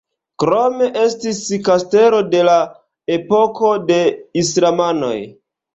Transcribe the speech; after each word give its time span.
Krome 0.43 0.87
estis 1.01 1.41
kastelo 1.69 2.23
de 2.33 2.41
la 2.49 2.57
epoko 3.19 3.73
de 3.93 4.03
islamanoj. 4.45 5.17